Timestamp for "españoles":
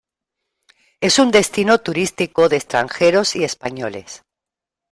3.43-4.23